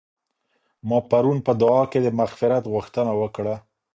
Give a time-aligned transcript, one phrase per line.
[0.87, 3.55] ما پرون په دعا کي د مغفرت غوښتنه وکړه.